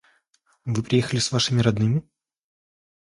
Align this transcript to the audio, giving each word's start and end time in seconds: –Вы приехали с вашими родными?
–Вы 0.65 0.81
приехали 0.81 1.19
с 1.19 1.31
вашими 1.31 1.61
родными? 1.61 2.01